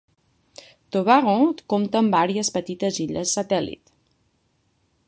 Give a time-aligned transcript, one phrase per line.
[0.95, 1.35] Tobago
[1.75, 3.97] compta amb vàries petites illes satèl·lit.